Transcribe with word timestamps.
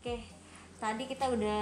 Oke, 0.00 0.16
tadi 0.80 1.04
kita 1.04 1.28
udah 1.28 1.60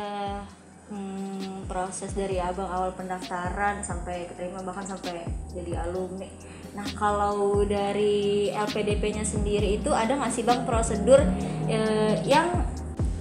hmm, 0.94 1.66
proses 1.66 2.14
dari 2.14 2.38
abang 2.38 2.70
awal 2.70 2.94
pendaftaran 2.94 3.82
sampai 3.82 4.30
keterima 4.30 4.62
bahkan 4.62 4.86
sampai 4.86 5.26
jadi 5.50 5.82
alumni. 5.82 6.30
Nah 6.70 6.86
kalau 6.94 7.66
dari 7.66 8.46
LPDP-nya 8.54 9.26
sendiri 9.26 9.82
itu 9.82 9.90
ada 9.90 10.14
nggak 10.14 10.30
sih 10.30 10.46
bang 10.46 10.62
prosedur 10.62 11.18
eh, 11.66 12.14
yang 12.30 12.62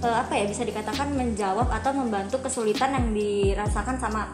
eh, 0.06 0.16
apa 0.22 0.38
ya 0.38 0.46
bisa 0.46 0.62
dikatakan 0.62 1.10
menjawab 1.10 1.66
atau 1.66 1.90
membantu 1.98 2.38
kesulitan 2.38 2.94
yang 2.94 3.10
dirasakan 3.10 3.98
sama 3.98 4.30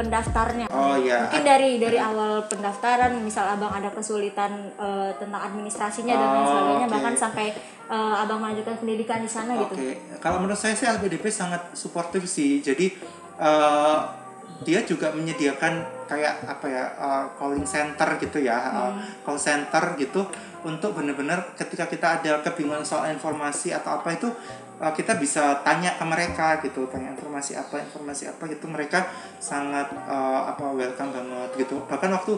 pendaftarnya. 0.00 0.66
Oh 0.72 0.96
iya. 0.96 1.28
Mungkin 1.28 1.44
dari 1.44 1.76
dari 1.76 2.00
awal 2.00 2.48
pendaftaran, 2.48 3.12
misal 3.20 3.44
abang 3.52 3.68
ada 3.68 3.92
kesulitan 3.92 4.72
eh, 4.74 5.12
tentang 5.20 5.42
administrasinya 5.44 6.16
dan 6.16 6.28
lain 6.32 6.40
Oh, 6.40 6.48
sebagainya, 6.48 6.86
oke. 6.88 6.94
bahkan 6.96 7.14
sampai 7.14 7.46
eh, 7.86 8.14
abang 8.24 8.40
melanjutkan 8.40 8.80
pendidikan 8.80 9.20
di 9.20 9.28
sana 9.28 9.52
Oke, 9.60 9.76
gitu. 9.76 9.82
kalau 10.18 10.40
menurut 10.40 10.56
saya 10.56 10.72
sih 10.72 10.88
LPDP 10.88 11.28
sangat 11.28 11.76
suportif 11.76 12.24
sih. 12.24 12.64
Jadi 12.64 12.96
eh, 13.36 13.98
dia 14.60 14.80
juga 14.84 15.08
menyediakan 15.12 15.72
kayak 16.08 16.48
apa 16.48 16.66
ya 16.66 16.84
eh, 16.96 17.24
calling 17.36 17.68
center 17.68 18.08
gitu 18.16 18.40
ya, 18.40 18.56
eh, 18.72 18.92
call 19.22 19.36
center 19.36 20.00
gitu 20.00 20.24
untuk 20.60 20.92
benar-benar 20.92 21.56
ketika 21.56 21.88
kita 21.88 22.20
ada 22.20 22.32
kebingungan 22.44 22.84
soal 22.84 23.08
informasi 23.08 23.72
atau 23.72 23.96
apa 23.96 24.12
itu 24.12 24.28
eh, 24.80 24.92
kita 24.96 25.20
bisa 25.20 25.60
tanya 25.60 25.94
ke 25.94 26.04
mereka 26.08 26.58
gitu, 26.64 26.88
tanya 26.88 27.12
informasi 27.12 27.54
apa, 27.60 27.78
informasi 27.84 28.32
apa 28.32 28.42
gitu 28.48 28.66
mereka 28.66 29.06
sangat 29.38 29.92
eh, 29.92 30.42
apa 30.48 30.64
welcome 30.72 31.12
banget 31.12 31.50
gitu. 31.68 31.84
Bahkan 31.84 32.10
waktu 32.16 32.32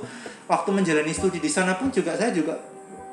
waktu 0.50 0.68
menjalani 0.74 1.14
studi 1.14 1.38
di 1.38 1.48
sana 1.48 1.78
pun 1.78 1.88
juga 1.94 2.18
saya 2.18 2.34
juga 2.34 2.58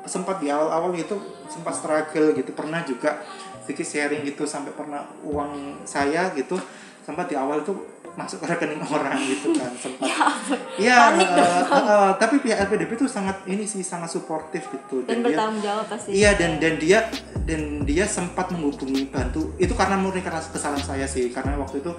sempat 0.04 0.40
di 0.40 0.48
awal-awal 0.48 0.96
gitu 0.96 1.20
sempat 1.46 1.76
struggle 1.76 2.32
gitu 2.32 2.50
pernah 2.56 2.80
juga 2.82 3.20
sedikit 3.62 3.84
sharing 3.84 4.24
gitu 4.24 4.48
sampai 4.48 4.72
pernah 4.72 5.04
uang 5.22 5.84
saya 5.84 6.32
gitu 6.32 6.56
sempat 7.04 7.28
di 7.28 7.36
awal 7.36 7.62
tuh 7.62 7.99
masuk 8.18 8.42
ke 8.42 8.46
rekening 8.50 8.82
orang 8.82 9.18
gitu 9.22 9.54
kan 9.54 9.70
sempat 9.78 10.10
ya 10.86 11.14
Panik 11.14 11.28
dong. 11.30 11.46
eh, 11.46 11.78
eh, 11.78 12.10
tapi 12.18 12.34
pihak 12.42 12.58
LPDP 12.66 12.90
tuh 12.98 13.08
sangat 13.10 13.42
ini 13.46 13.64
sih 13.64 13.82
sangat 13.86 14.10
suportif 14.10 14.66
gitu 14.70 15.06
Dan 15.06 15.22
dia 15.22 15.34
bertanggung 15.34 15.62
jawab 15.62 15.86
pasti. 15.86 16.10
Iya 16.14 16.34
dan 16.34 16.58
dan 16.58 16.74
dia 16.82 17.06
dan 17.46 17.86
dia 17.86 18.04
sempat 18.10 18.50
menghubungi 18.50 19.08
bantu 19.08 19.54
itu 19.56 19.72
karena 19.78 19.96
murni 19.96 20.20
karena 20.20 20.42
kesalahan 20.42 20.82
saya 20.82 21.06
sih 21.06 21.30
karena 21.30 21.54
waktu 21.58 21.82
itu 21.82 21.92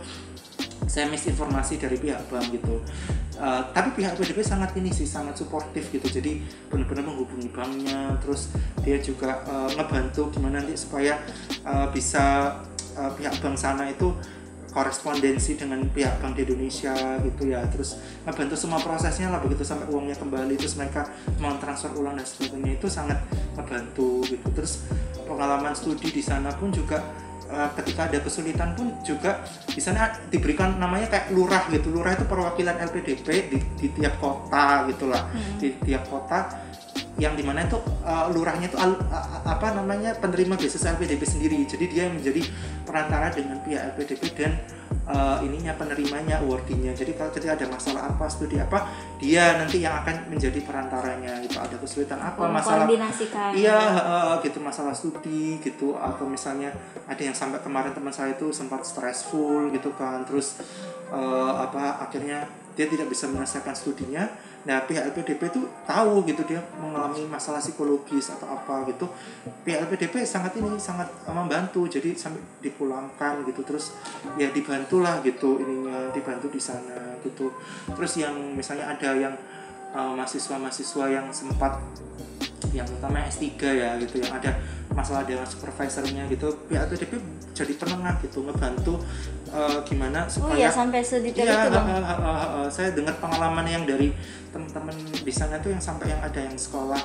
saya 0.88 1.08
misinformasi 1.08 1.80
dari 1.80 1.96
pihak 1.96 2.20
bank 2.28 2.52
gitu. 2.52 2.84
Uh, 3.42 3.64
tapi 3.74 4.04
pihak 4.04 4.14
PDP 4.22 4.46
sangat 4.46 4.70
ini 4.78 4.94
sih 4.94 5.08
sangat 5.10 5.34
suportif 5.34 5.90
gitu 5.90 6.06
jadi 6.06 6.38
benar-benar 6.70 7.10
menghubungi 7.10 7.50
banknya 7.50 8.14
terus 8.22 8.54
dia 8.86 9.02
juga 9.02 9.42
uh, 9.50 9.66
ngebantu 9.74 10.30
gimana 10.30 10.62
nanti 10.62 10.78
supaya 10.78 11.18
uh, 11.66 11.90
bisa 11.90 12.54
uh, 13.02 13.12
pihak 13.18 13.34
bank 13.42 13.58
sana 13.58 13.90
itu 13.90 14.14
korespondensi 14.72 15.60
dengan 15.60 15.84
pihak 15.92 16.24
bank 16.24 16.40
di 16.40 16.48
Indonesia 16.48 16.96
gitu 17.22 17.52
ya. 17.52 17.62
Terus 17.68 18.00
ngebantu 18.24 18.56
semua 18.56 18.80
prosesnya 18.80 19.30
lah 19.30 19.44
begitu 19.44 19.68
sampai 19.68 19.92
uangnya 19.92 20.16
kembali 20.18 20.56
terus 20.58 20.76
mereka 20.80 21.12
mau 21.38 21.54
transfer 21.60 21.92
ulang 21.94 22.18
dan 22.18 22.26
sebagainya 22.26 22.80
itu 22.80 22.88
sangat 22.88 23.20
ngebantu 23.60 24.24
gitu. 24.26 24.48
Terus 24.56 24.88
pengalaman 25.28 25.76
studi 25.76 26.10
di 26.10 26.24
sana 26.24 26.50
pun 26.56 26.72
juga 26.72 27.04
eh, 27.52 27.70
ketika 27.78 28.08
ada 28.08 28.20
kesulitan 28.24 28.74
pun 28.74 28.96
juga 29.04 29.44
di 29.68 29.84
sana 29.84 30.16
diberikan 30.32 30.80
namanya 30.80 31.12
kayak 31.12 31.36
lurah 31.36 31.68
gitu. 31.70 31.92
Lurah 31.92 32.16
itu 32.16 32.26
perwakilan 32.26 32.80
LPDP 32.80 33.28
di, 33.52 33.58
di 33.78 33.88
tiap 33.92 34.18
kota 34.24 34.88
gitulah 34.88 35.28
di 35.60 35.76
tiap 35.84 36.08
kota 36.08 36.72
yang 37.22 37.38
di 37.38 37.46
mana 37.46 37.62
itu 37.62 37.78
uh, 38.02 38.26
lurahnya 38.34 38.66
itu 38.66 38.82
a- 38.82 38.98
apa 39.46 39.78
namanya 39.78 40.18
penerima 40.18 40.58
beasiswa 40.58 40.98
LPDP 40.98 41.22
sendiri. 41.22 41.58
Jadi 41.70 41.86
dia 41.86 42.10
yang 42.10 42.18
menjadi 42.18 42.42
perantara 42.82 43.30
dengan 43.30 43.62
pihak 43.62 43.94
LPDP 43.94 44.22
dan 44.34 44.58
uh, 45.06 45.38
ininya 45.46 45.78
penerimanya 45.78 46.42
awardinya 46.42 46.92
jadi 46.98 47.14
kalau 47.14 47.32
ketika 47.32 47.54
ada 47.56 47.68
masalah 47.70 48.02
apa 48.12 48.26
studi 48.28 48.58
apa 48.60 48.90
dia 49.22 49.56
nanti 49.62 49.86
yang 49.86 50.02
akan 50.02 50.34
menjadi 50.34 50.60
perantaranya 50.66 51.46
gitu. 51.46 51.62
Ada 51.62 51.78
kesulitan 51.78 52.18
apa 52.18 52.42
masalah 52.50 52.90
Mengkoordinasikan. 52.90 53.50
Iya, 53.54 53.78
heeh, 53.78 54.32
gitu 54.50 54.58
masalah 54.58 54.94
studi 54.98 55.62
gitu. 55.62 55.94
Atau 55.94 56.26
misalnya 56.26 56.74
ada 57.06 57.22
yang 57.22 57.38
sampai 57.38 57.62
kemarin 57.62 57.94
teman 57.94 58.10
saya 58.10 58.34
itu 58.34 58.50
sempat 58.50 58.82
stressful 58.82 59.70
gitu 59.70 59.94
kan, 59.94 60.26
terus 60.26 60.58
eh, 61.14 61.54
apa 61.54 62.02
akhirnya 62.02 62.50
dia 62.74 62.90
tidak 62.90 63.14
bisa 63.14 63.30
menyelesaikan 63.30 63.78
studinya. 63.78 64.26
Nah, 64.62 64.86
pihak 64.86 65.10
LPDP 65.10 65.50
itu 65.50 65.66
tahu 65.90 66.22
gitu 66.30 66.46
dia 66.46 66.62
mengalami 66.78 67.26
masalah 67.26 67.58
psikologis 67.58 68.30
atau 68.30 68.46
apa 68.46 68.86
gitu. 68.86 69.10
Pihak 69.66 69.90
LPDP 69.90 70.22
sangat 70.22 70.54
ini 70.62 70.78
sangat 70.78 71.10
eh, 71.26 71.34
membantu 71.34 71.90
jadi 71.90 72.14
sampai 72.14 72.42
dipulangkan 72.62 73.42
gitu 73.50 73.66
terus 73.66 73.98
ya 74.38 74.54
dibantulah 74.54 75.18
gitu 75.26 75.58
ininya 75.62 76.14
dibantu 76.14 76.54
di 76.54 76.62
sana 76.62 77.18
gitu. 77.26 77.50
Terus 77.98 78.22
yang 78.22 78.36
misalnya 78.54 78.94
ada 78.94 79.10
yang 79.18 79.34
eh, 79.98 80.14
mahasiswa-mahasiswa 80.14 81.06
yang 81.10 81.26
sempat 81.34 81.82
yang 82.72 82.88
utama 82.88 83.20
S3 83.28 83.44
ya 83.60 83.98
gitu 84.00 84.24
yang 84.24 84.32
ada 84.32 84.56
masalah 84.96 85.28
dengan 85.28 85.44
supervisornya 85.44 86.28
gitu 86.32 86.56
pihak 86.68 86.88
LPDP 86.88 87.20
jadi 87.52 87.74
penengah 87.76 88.16
gitu 88.24 88.44
ngebantu 88.48 88.96
eh, 89.52 89.78
gimana 89.84 90.20
Oh 90.22 90.32
supaya 90.32 90.56
iya 90.58 90.70
sampai 90.70 91.00
sedetail 91.02 91.44
Iya, 91.44 91.58
itu 91.62 91.70
bang. 91.70 91.86
ha- 91.86 92.02
ha- 92.02 92.20
ha- 92.20 92.40
ha- 92.58 92.70
saya 92.70 92.90
dengar 92.92 93.16
pengalaman 93.18 93.66
yang 93.66 93.84
dari 93.84 94.16
teman-teman 94.48 94.94
di 95.18 95.32
sana 95.32 95.56
tuh 95.58 95.70
yang 95.70 95.80
sampai 95.80 96.10
yang 96.10 96.20
ada 96.20 96.40
yang 96.40 96.56
sekolah 96.56 97.00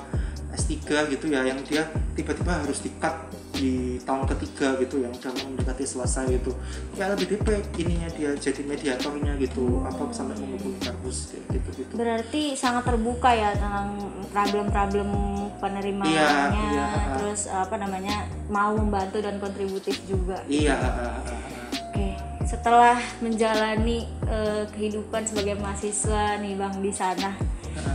S3 0.52 0.78
gitu 1.10 1.26
ya 1.28 1.42
yang 1.42 1.60
dia 1.60 1.84
tiba-tiba 2.12 2.48
harus 2.56 2.80
di-cut 2.80 3.12
di 3.52 3.72
tahun 3.98 4.24
ketiga 4.26 4.76
gitu 4.76 5.00
yang 5.00 5.08
udah 5.10 5.32
mendekati 5.42 5.80
selesai 5.82 6.28
gitu 6.30 6.52
ya 6.92 7.08
LPDP 7.08 7.44
ininya 7.76 8.08
dia 8.10 8.30
jadi 8.34 8.60
mediatornya 8.62 9.32
gitu 9.38 9.80
apa 9.80 10.10
sampai 10.10 10.36
menghubungi 10.36 10.76
kampus 10.78 11.32
gitu 11.34 11.68
gitu 11.74 11.92
Berarti 11.92 12.52
sangat 12.52 12.84
terbuka 12.84 13.30
ya 13.30 13.52
tentang 13.52 13.96
problem-problem 14.28 15.08
penerimaannya, 15.56 16.12
Iya, 16.12 16.52
iya. 16.68 16.86
terus 17.16 17.48
apa 17.48 17.74
namanya 17.74 18.16
mau 18.46 18.76
membantu 18.76 19.18
dan 19.18 19.36
kontributif 19.36 19.96
juga. 20.04 20.36
iya 20.46 20.76
setelah 22.46 22.96
menjalani 23.18 24.06
eh, 24.30 24.64
kehidupan 24.70 25.26
sebagai 25.26 25.58
mahasiswa 25.58 26.38
nih 26.38 26.54
bang 26.54 26.74
di 26.78 26.92
sana, 26.94 27.34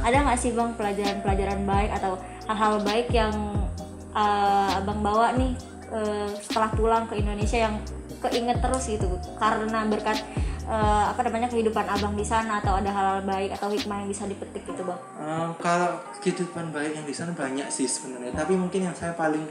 ada 0.03 0.17
nggak 0.28 0.38
sih 0.38 0.51
bang 0.51 0.75
pelajaran-pelajaran 0.75 1.63
baik 1.63 1.91
atau 1.95 2.19
hal-hal 2.51 2.84
baik 2.84 3.07
yang 3.16 3.31
eh, 4.12 4.78
abang 4.78 5.00
bawa 5.00 5.31
nih 5.39 5.56
eh, 5.95 6.29
setelah 6.44 6.69
pulang 6.75 7.07
ke 7.07 7.16
Indonesia 7.16 7.63
yang 7.63 7.79
keinget 8.22 8.59
terus 8.59 8.91
gitu? 8.91 9.07
Karena 9.39 9.88
berkat 9.88 10.19
eh, 10.68 11.03
apa 11.07 11.23
namanya 11.23 11.47
kehidupan 11.47 11.88
abang 11.88 12.13
di 12.19 12.28
sana 12.28 12.59
atau 12.59 12.75
ada 12.75 12.91
hal-hal 12.91 13.23
baik 13.23 13.56
atau 13.56 13.72
hikmah 13.72 14.03
yang 14.03 14.09
bisa 14.12 14.28
dipetik 14.28 14.68
gitu 14.68 14.83
bang? 14.83 15.00
Eh, 15.23 15.50
kalau 15.63 15.95
kehidupan 16.19 16.75
baik 16.75 17.00
yang 17.00 17.07
di 17.07 17.16
sana 17.16 17.31
banyak 17.31 17.72
sih 17.72 17.88
sebenarnya. 17.88 18.35
Tapi 18.35 18.59
mungkin 18.59 18.91
yang 18.91 18.95
saya 19.00 19.16
paling 19.16 19.47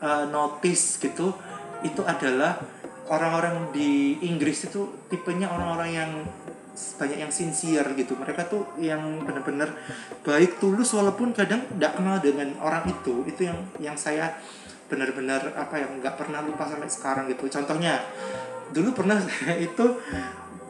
eh, 0.00 0.24
notice 0.32 0.96
gitu 1.04 1.36
itu 1.78 2.02
adalah 2.02 2.58
orang-orang 3.08 3.72
di 3.72 4.20
Inggris 4.24 4.68
itu 4.68 5.08
tipenya 5.08 5.48
orang-orang 5.48 5.90
yang 5.90 6.10
banyak 6.78 7.18
yang 7.18 7.32
sincere 7.32 7.90
gitu. 7.98 8.14
Mereka 8.14 8.46
tuh 8.46 8.62
yang 8.78 9.24
benar-benar 9.26 9.74
baik 10.22 10.62
tulus 10.62 10.94
walaupun 10.94 11.34
kadang 11.34 11.66
tidak 11.74 11.98
kenal 11.98 12.16
dengan 12.22 12.54
orang 12.62 12.86
itu. 12.86 13.26
Itu 13.26 13.48
yang 13.48 13.58
yang 13.82 13.96
saya 13.98 14.38
benar-benar 14.88 15.52
apa 15.58 15.84
yang 15.84 16.00
nggak 16.00 16.14
pernah 16.16 16.40
lupa 16.44 16.68
sampai 16.68 16.88
sekarang 16.88 17.24
gitu. 17.32 17.50
Contohnya 17.50 17.98
dulu 18.70 18.94
pernah 18.94 19.18
saya 19.18 19.58
itu 19.68 19.86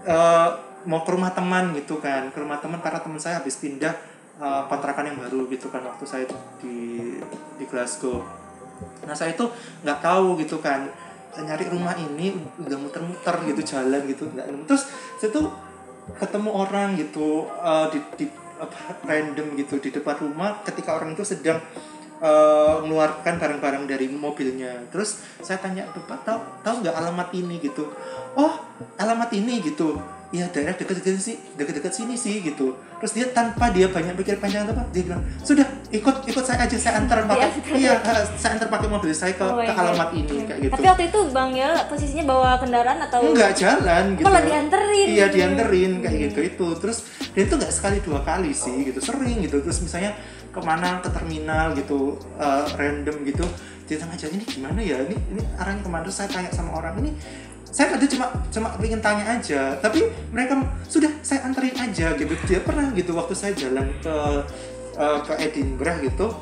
eh, 0.09 0.49
mau 0.89 1.03
ke 1.05 1.11
rumah 1.13 1.35
teman 1.35 1.77
gitu 1.77 2.01
kan. 2.01 2.33
Ke 2.33 2.39
rumah 2.41 2.63
teman 2.63 2.81
karena 2.81 3.03
teman 3.03 3.21
saya 3.21 3.43
habis 3.43 3.61
pindah 3.61 3.93
eh, 4.41 4.63
kontrakan 4.71 5.13
yang 5.13 5.19
baru 5.21 5.45
gitu 5.53 5.69
kan 5.69 5.85
waktu 5.85 6.05
saya 6.09 6.25
di 6.63 7.19
di 7.61 7.65
Glasgow. 7.69 8.25
Nah 9.05 9.13
saya 9.13 9.35
itu 9.35 9.45
nggak 9.83 9.99
tahu 10.01 10.39
gitu 10.41 10.63
kan 10.63 11.08
nyari 11.37 11.69
rumah 11.69 11.95
ini 11.95 12.35
udah 12.59 12.79
muter-muter 12.81 13.37
gitu 13.53 13.61
jalan 13.77 14.01
gitu 14.09 14.27
nggak 14.33 14.49
terus 14.65 14.89
saya 15.21 15.31
tuh 15.31 15.53
ketemu 16.17 16.51
orang 16.51 16.97
gitu 16.97 17.45
eh, 17.61 17.87
di, 17.93 17.99
di 18.17 18.27
apa, 18.59 18.97
random 19.05 19.55
gitu 19.61 19.79
di 19.79 19.93
depan 19.93 20.17
rumah 20.19 20.65
ketika 20.65 20.97
orang 20.97 21.13
itu 21.13 21.23
sedang 21.23 21.61
eh, 22.19 22.75
mengeluarkan 22.83 23.37
barang-barang 23.37 23.85
dari 23.87 24.09
mobilnya. 24.09 24.89
Terus 24.89 25.21
saya 25.45 25.61
tanya 25.61 25.85
bapak 25.93 26.25
tahu 26.25 26.41
tahu 26.65 26.75
nggak 26.83 26.97
alamat 26.97 27.29
ini? 27.37 27.61
Gitu. 27.61 27.85
Oh 28.35 28.53
alamat 28.97 29.31
ini 29.37 29.61
gitu 29.63 30.18
ya 30.29 30.45
daerah 30.53 30.77
dekat-dekat 30.77 31.17
sih 31.17 31.41
dekat-dekat 31.57 31.89
sini 31.89 32.13
sih 32.13 32.45
gitu. 32.45 32.77
Terus 33.01 33.13
dia 33.17 33.27
tanpa 33.33 33.73
dia 33.73 33.89
banyak 33.89 34.13
pikir 34.13 34.37
panjang 34.37 34.69
apa 34.69 34.85
dia 34.93 35.09
bilang 35.09 35.25
sudah 35.41 35.65
ikut 35.89 36.29
ikut 36.29 36.45
saya 36.45 36.69
aja 36.69 36.77
saya 36.77 37.01
antar 37.01 37.25
pakai 37.25 37.49
Diantar. 37.49 37.73
iya 37.81 37.93
eh, 37.97 38.27
saya 38.37 38.61
antar 38.61 38.69
pakai 38.69 38.89
mobil 38.93 39.09
saya 39.17 39.33
ke, 39.33 39.41
Oh 39.41 39.57
ke 39.57 39.73
God. 39.73 39.81
alamat 39.81 40.09
ini 40.13 40.45
kayak 40.45 40.61
gitu. 40.61 40.73
Tapi 40.77 40.85
waktu 40.85 41.05
itu 41.09 41.21
bang 41.33 41.51
Yel 41.57 41.75
posisinya 41.89 42.25
bawa 42.29 42.51
kendaraan 42.61 42.99
atau 43.09 43.21
enggak 43.25 43.53
jalan 43.57 44.05
gitu. 44.21 44.27
Malah 44.29 44.43
dianterin. 44.45 45.07
iya 45.09 45.27
dianterin 45.33 45.93
kayak 46.05 46.17
gitu 46.29 46.41
itu. 46.45 46.67
Terus 46.77 46.99
dan 47.33 47.41
itu 47.49 47.55
nggak 47.57 47.73
sekali 47.73 47.99
dua 48.05 48.21
kali 48.21 48.53
sih 48.53 48.77
gitu. 48.85 49.01
Sering 49.01 49.41
gitu. 49.41 49.65
Terus 49.65 49.81
misalnya 49.81 50.13
ke 50.53 50.61
mana 50.61 51.01
ke 51.01 51.09
terminal 51.09 51.73
gitu 51.73 52.21
eh, 52.37 52.65
random 52.77 53.25
gitu. 53.25 53.49
Di 53.89 53.97
tengah 53.97 54.21
jalan 54.21 54.37
ini 54.37 54.45
gimana 54.45 54.81
ya? 54.85 55.01
Ini 55.01 55.17
ini 55.33 55.41
arahnya 55.57 55.81
ke 55.81 55.89
mana? 55.89 56.05
Terus 56.05 56.21
saya 56.21 56.29
tanya 56.29 56.53
sama 56.53 56.77
orang 56.77 57.01
ini 57.01 57.17
saya 57.69 57.95
tadi 57.95 58.07
cuma 58.17 58.27
cuma 58.49 58.69
pengen 58.81 59.01
tanya 59.05 59.25
aja 59.39 59.77
tapi 59.79 60.09
mereka 60.33 60.65
sudah 60.89 61.13
saya 61.21 61.45
anterin 61.45 61.77
aja 61.77 62.17
gitu. 62.17 62.33
Dia 62.49 62.61
pernah 62.65 62.89
gitu 62.97 63.13
waktu 63.13 63.35
saya 63.37 63.53
jalan 63.55 63.93
ke 64.01 64.17
uh, 64.99 65.19
ke 65.25 65.33
Edinburgh 65.39 66.01
gitu 66.09 66.33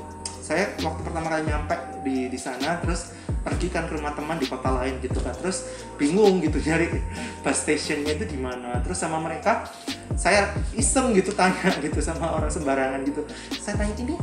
saya 0.46 0.70
waktu 0.78 1.02
pertama 1.02 1.26
kali 1.26 1.42
nyampe 1.42 1.74
di 2.06 2.30
di 2.30 2.38
sana 2.38 2.78
terus 2.78 3.10
pergi 3.42 3.66
kan 3.66 3.90
ke 3.90 3.98
rumah 3.98 4.14
teman 4.14 4.38
di 4.38 4.46
kota 4.46 4.70
lain 4.78 5.02
gitu 5.02 5.18
kan 5.18 5.34
terus 5.42 5.66
bingung 5.98 6.38
gitu 6.38 6.62
nyari 6.70 7.02
bus 7.42 7.56
stationnya 7.66 8.14
itu 8.14 8.30
di 8.30 8.38
mana. 8.38 8.78
Terus 8.86 8.98
sama 9.02 9.18
mereka 9.18 9.66
saya 10.14 10.54
iseng 10.78 11.18
gitu 11.18 11.34
tanya 11.34 11.74
gitu 11.84 11.98
sama 11.98 12.38
orang 12.38 12.46
sembarangan 12.46 13.02
gitu. 13.02 13.26
Saya 13.58 13.74
tanya 13.82 13.94
ini 13.98 14.14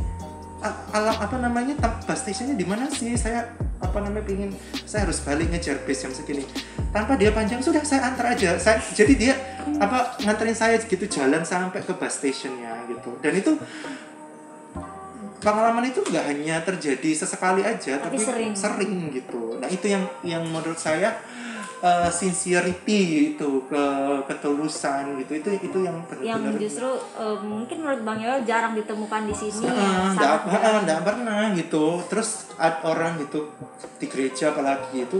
alam 0.96 1.16
apa 1.20 1.36
namanya 1.44 1.76
bus 2.08 2.20
stationnya 2.24 2.56
di 2.56 2.64
mana 2.64 2.88
sih? 2.88 3.12
Saya 3.20 3.52
apa 3.84 3.98
namanya 4.00 4.24
pingin 4.24 4.52
saya 4.88 5.04
harus 5.06 5.20
balik 5.22 5.52
ngejar 5.52 5.84
bus 5.84 6.00
jam 6.00 6.12
segini. 6.16 6.48
Tanpa 6.96 7.20
dia 7.20 7.36
panjang 7.36 7.60
sudah 7.60 7.84
saya 7.84 8.08
antar 8.08 8.34
aja. 8.34 8.56
Saya 8.56 8.80
jadi 8.96 9.14
dia 9.14 9.34
apa 9.78 10.16
nganterin 10.24 10.56
saya 10.56 10.80
gitu 10.80 11.06
jalan 11.12 11.44
sampai 11.44 11.84
ke 11.84 11.92
bus 11.92 12.14
stationnya 12.16 12.88
gitu. 12.88 13.20
Dan 13.20 13.36
itu 13.36 13.60
pengalaman 15.44 15.92
itu 15.92 16.00
nggak 16.00 16.26
hanya 16.32 16.64
terjadi 16.64 17.12
sesekali 17.12 17.68
aja 17.68 18.00
tapi, 18.00 18.16
tapi 18.16 18.18
sering. 18.24 18.52
sering 18.56 19.12
gitu. 19.12 19.60
Nah 19.60 19.68
itu 19.68 19.92
yang 19.92 20.08
yang 20.24 20.44
menurut 20.48 20.80
saya 20.80 21.20
uh, 21.84 22.10
sincerity 22.10 23.36
itu 23.36 23.68
ke 23.68 23.86
ketulusan 24.32 25.20
gitu. 25.22 25.32
Itu 25.44 25.50
itu 25.60 25.78
yang 25.84 26.08
benar 26.08 26.24
yang 26.24 26.42
justru 26.56 26.88
uh, 27.20 27.38
mungkin 27.44 27.84
menurut 27.84 28.02
bang 28.08 28.20
Yoyo 28.24 28.40
jarang 28.48 28.74
ditemukan 28.80 29.22
di 29.28 29.36
sini 29.36 29.68
uh, 29.68 30.16
enggak, 30.16 30.48
uh, 30.48 31.04
pernah 31.04 31.52
gitu. 31.54 32.00
Terus 32.08 32.56
ada 32.56 32.80
orang 32.88 33.20
gitu 33.20 33.52
di 34.00 34.08
gereja 34.08 34.56
apalagi 34.56 35.04
itu 35.04 35.20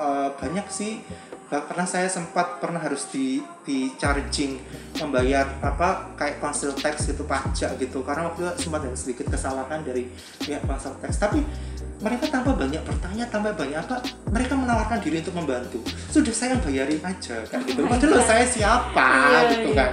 uh, 0.00 0.32
banyak 0.40 0.66
sih. 0.72 1.04
Karena 1.48 1.88
saya 1.88 2.12
sempat 2.12 2.60
pernah 2.60 2.76
harus 2.76 3.08
di 3.08 3.40
di 3.64 3.88
charging 3.96 4.60
membayar 5.00 5.48
apa 5.64 6.12
kayak 6.12 6.44
konsil 6.44 6.76
tax 6.76 7.08
gitu 7.08 7.24
pajak 7.24 7.80
gitu. 7.80 8.04
Karena 8.04 8.28
waktu 8.28 8.44
itu 8.44 8.68
sempat 8.68 8.84
ada 8.84 8.92
sedikit 8.92 9.32
kesalahan 9.32 9.80
dari 9.80 10.12
pihak 10.44 10.60
konsil 10.68 10.92
tax 11.00 11.16
tapi 11.16 11.40
mereka 11.98 12.30
tanpa 12.30 12.54
banyak 12.54 12.82
bertanya 12.86 13.24
tanpa 13.26 13.50
banyak 13.58 13.78
apa? 13.78 13.96
Mereka 14.30 14.54
menawarkan 14.54 14.98
diri 15.02 15.18
untuk 15.18 15.34
membantu. 15.34 15.78
Sudah 16.14 16.30
saya 16.30 16.54
yang 16.54 16.62
bayarin 16.62 17.02
aja 17.02 17.36
kan 17.50 17.58
gitu. 17.66 17.82
Oh 17.82 17.90
padahal 17.90 18.22
saya 18.22 18.44
siapa 18.46 19.08
iya, 19.34 19.40
gitu 19.50 19.70
iya. 19.74 19.78
kan? 19.82 19.90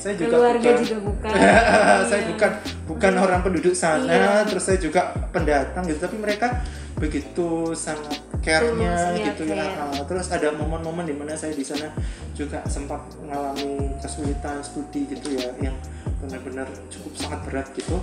Saya 0.00 0.14
juga 0.16 0.32
keluarga 0.32 0.68
bukan, 0.70 0.80
juga 0.86 0.98
bukan. 1.04 1.32
Saya 2.10 2.22
bukan 2.32 2.52
bukan 2.88 3.12
orang 3.20 3.40
penduduk 3.44 3.74
sana 3.76 4.08
iya. 4.08 4.42
terus 4.48 4.64
saya 4.64 4.78
juga 4.80 5.12
pendatang 5.34 5.84
gitu. 5.84 6.00
Tapi 6.00 6.16
mereka 6.16 6.62
begitu 6.96 7.76
sangat 7.76 8.22
care-nya 8.40 9.12
iya, 9.16 9.32
gitu 9.32 9.48
ya. 9.48 9.64
uh, 9.88 10.04
terus 10.04 10.28
ada 10.32 10.52
momen-momen 10.52 11.04
di 11.04 11.16
mana 11.16 11.32
saya 11.36 11.52
di 11.52 11.64
sana 11.64 11.92
juga 12.32 12.60
sempat 12.68 13.00
mengalami 13.20 13.92
kesulitan 14.00 14.60
studi 14.64 15.08
gitu 15.08 15.36
ya 15.36 15.48
yang 15.60 15.76
benar-benar 16.24 16.68
cukup 16.88 17.12
sangat 17.18 17.40
berat 17.44 17.66
gitu. 17.76 18.00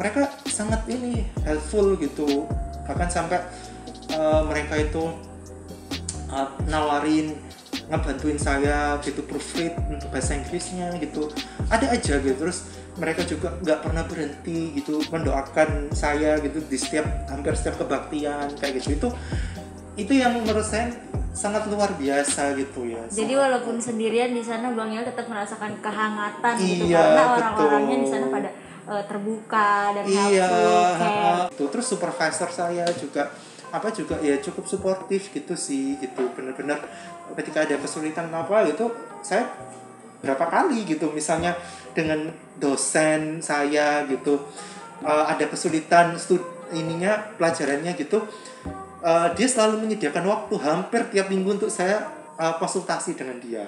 Mereka 0.00 0.26
sangat 0.48 0.82
ini 0.88 1.28
helpful 1.44 1.94
gitu 2.00 2.48
bahkan 2.84 3.08
sampai 3.08 3.40
uh, 4.16 4.44
mereka 4.46 4.78
itu 4.80 5.12
uh, 6.30 6.48
nawarin 6.68 7.36
ngebantuin 7.88 8.40
saya 8.40 8.96
gitu 9.04 9.20
proofread 9.28 9.76
untuk 9.92 10.08
bahasa 10.08 10.36
Inggrisnya 10.36 10.94
gitu. 11.00 11.28
Ada 11.68 11.92
aja 11.92 12.20
gitu. 12.20 12.36
Terus 12.36 12.70
mereka 12.94 13.26
juga 13.26 13.58
nggak 13.58 13.78
pernah 13.82 14.06
berhenti 14.06 14.78
gitu 14.78 15.02
mendoakan 15.10 15.90
saya 15.90 16.38
gitu 16.38 16.62
di 16.64 16.78
setiap 16.78 17.04
hampir 17.28 17.52
setiap 17.58 17.82
kebaktian 17.84 18.54
kayak 18.56 18.80
gitu. 18.80 18.96
Itu 18.96 19.08
itu 19.94 20.12
yang 20.14 20.42
menurut 20.42 20.66
saya 20.66 20.90
sangat 21.34 21.66
luar 21.66 21.90
biasa 21.98 22.54
gitu 22.54 22.86
ya. 22.86 23.02
Jadi 23.10 23.34
walaupun 23.34 23.82
sendirian 23.82 24.30
di 24.30 24.42
sana 24.42 24.70
Bang 24.70 24.94
Yel 24.94 25.02
tetap 25.02 25.26
merasakan 25.26 25.82
kehangatan 25.82 26.54
gitu, 26.62 26.86
iya, 26.86 26.94
gitu 26.94 26.94
karena 26.94 27.22
orang-orangnya 27.34 27.96
di 28.06 28.08
sana 28.08 28.26
pada 28.30 28.50
uh, 28.88 29.04
terbuka 29.04 29.92
dan 29.96 30.04
iya, 30.08 30.48
itu 31.48 31.64
terus 31.68 31.86
supervisor 31.88 32.48
saya 32.52 32.84
juga 32.96 33.32
apa 33.74 33.90
juga 33.90 34.22
ya 34.22 34.38
cukup 34.38 34.64
suportif 34.70 35.34
gitu 35.34 35.58
sih 35.58 35.98
gitu. 35.98 36.30
Bener-bener 36.36 36.78
ketika 37.34 37.66
ada 37.66 37.76
kesulitan 37.80 38.30
apa 38.30 38.70
gitu 38.70 38.92
saya 39.24 39.50
berapa 40.22 40.46
kali 40.46 40.88
gitu 40.88 41.10
misalnya 41.12 41.52
dengan 41.92 42.32
dosen 42.56 43.42
saya 43.44 44.06
gitu 44.08 44.40
uh, 45.04 45.24
ada 45.28 45.44
kesulitan 45.50 46.16
stud 46.16 46.40
ininya 46.72 47.34
pelajarannya 47.36 47.92
gitu 47.98 48.24
uh, 49.04 49.28
dia 49.36 49.48
selalu 49.50 49.84
menyediakan 49.84 50.24
waktu 50.24 50.54
hampir 50.64 51.00
tiap 51.12 51.28
minggu 51.28 51.60
untuk 51.60 51.68
saya 51.68 52.08
uh, 52.38 52.56
konsultasi 52.56 53.18
dengan 53.18 53.42
dia. 53.42 53.66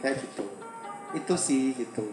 Kayak 0.00 0.24
gitu. 0.24 0.44
Itu 1.10 1.34
sih 1.34 1.74
gitu 1.74 2.06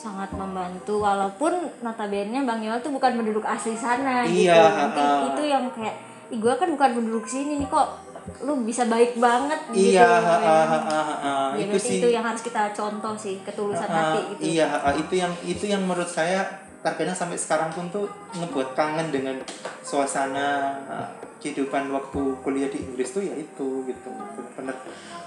sangat 0.00 0.32
membantu 0.32 1.04
walaupun 1.04 1.52
notabene 1.84 2.40
Bang 2.48 2.64
Yoel 2.64 2.80
tuh 2.80 2.88
bukan 2.88 3.20
penduduk 3.20 3.44
asli 3.44 3.76
sana 3.76 4.24
iya, 4.24 4.88
gitu. 4.88 4.96
Uh, 4.96 5.20
itu 5.36 5.42
yang 5.52 5.68
kayak 5.76 6.00
gue 6.32 6.54
kan 6.56 6.68
bukan 6.72 6.90
penduduk 6.96 7.28
sini 7.28 7.60
nih 7.60 7.68
kok 7.68 8.00
lu 8.40 8.64
bisa 8.64 8.88
baik 8.88 9.20
banget? 9.20 9.60
Gitu 9.76 10.00
iya 10.00 10.08
uh, 10.08 10.40
uh, 10.40 10.72
uh, 10.72 11.12
uh, 11.20 11.48
ya, 11.60 11.68
itu 11.68 11.76
sih. 11.76 12.00
itu 12.00 12.08
yang 12.08 12.24
harus 12.24 12.40
kita 12.40 12.72
contoh 12.72 13.12
sih 13.20 13.44
ketulusan 13.44 13.84
uh, 13.84 13.92
hati 13.92 14.20
gitu. 14.32 14.40
Iya 14.56 14.68
uh, 14.72 14.94
itu 14.96 15.14
yang 15.20 15.32
itu 15.44 15.64
yang 15.68 15.84
menurut 15.84 16.08
saya 16.08 16.48
terkadang 16.80 17.12
sampai 17.12 17.36
sekarang 17.36 17.68
pun 17.76 17.92
tuh 17.92 18.08
ngebuat 18.40 18.72
kangen 18.72 19.12
dengan 19.12 19.36
suasana 19.84 20.80
uh, 20.88 21.08
kehidupan 21.40 21.90
waktu 21.90 22.20
kuliah 22.44 22.68
di 22.68 22.78
Inggris 22.84 23.16
tuh 23.16 23.24
ya 23.24 23.34
itu 23.34 23.88
gitu. 23.88 24.10
Benar-benar 24.12 24.76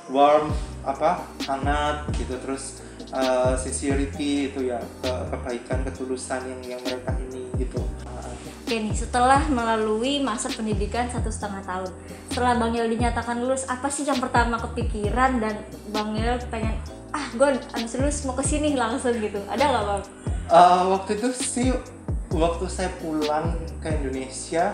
warm 0.07 0.54
apa 0.86 1.25
hangat 1.50 2.07
gitu. 2.15 2.38
Terus 2.39 2.80
uh, 3.12 3.57
sincerity 3.60 4.54
itu 4.54 4.69
ya 4.69 4.80
ke 5.01 5.12
kebaikan 5.33 5.83
ketulusan 5.83 6.42
yang 6.48 6.77
yang 6.77 6.81
mereka 6.86 7.12
ini 7.30 7.50
gitu. 7.57 7.81
Oke 8.63 8.80
nih 8.80 8.95
setelah 8.95 9.44
melalui 9.51 10.24
masa 10.24 10.48
pendidikan 10.48 11.12
satu 11.12 11.27
setengah 11.27 11.68
tahun 11.68 11.92
setelah 12.31 12.56
Bang 12.56 12.71
Yel 12.71 12.88
dinyatakan 12.88 13.44
lulus 13.44 13.68
apa 13.68 13.92
sih 13.92 14.07
yang 14.07 14.24
pertama 14.24 14.56
kepikiran 14.56 15.44
dan 15.44 15.59
Bang 15.92 16.16
Yel 16.16 16.39
pengen 16.48 16.80
ah 17.12 17.27
gue 17.36 17.59
habis 17.75 17.94
lulus 18.00 18.24
mau 18.24 18.33
ke 18.39 18.42
sini 18.48 18.71
langsung 18.74 19.19
gitu. 19.19 19.38
Ada 19.51 19.63
nggak 19.68 19.83
Bang? 19.83 20.04
Uh, 20.48 20.83
waktu 20.95 21.19
itu 21.19 21.30
sih 21.36 21.69
waktu 22.31 22.66
saya 22.71 22.89
pulang 23.04 23.54
ke 23.83 23.94
Indonesia 24.00 24.74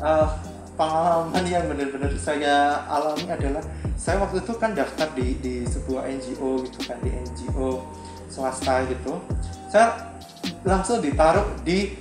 uh, 0.00 0.32
pengalaman 0.74 1.44
yang 1.44 1.64
benar-benar 1.68 2.12
saya 2.16 2.86
alami 2.88 3.28
adalah 3.28 3.62
saya 3.96 4.18
waktu 4.20 4.42
itu 4.42 4.52
kan 4.56 4.72
daftar 4.72 5.08
di 5.14 5.36
di 5.38 5.54
sebuah 5.68 6.08
NGO 6.08 6.64
gitu 6.66 6.78
kan 6.88 6.98
di 7.04 7.10
NGO 7.12 7.84
swasta 8.32 8.84
gitu. 8.88 9.20
Saya 9.68 10.16
langsung 10.64 11.04
ditaruh 11.04 11.44
di 11.62 11.94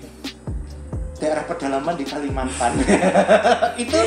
daerah 1.22 1.46
pedalaman 1.46 1.94
di 1.94 2.06
Kalimantan. 2.08 2.82
Itu 3.84 4.00